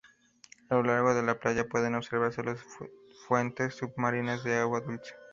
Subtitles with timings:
[0.69, 2.57] A lo largo de la playa pueden observarse las
[3.27, 5.13] fuentes submarinas de agua dulce.